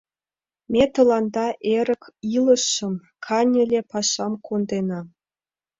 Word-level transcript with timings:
Ме 0.71 0.83
тыланда 0.93 1.47
эрык 1.75 2.03
илышым, 2.37 2.95
каньыле 3.25 3.81
пашам 3.91 4.33
кондена. 4.45 4.99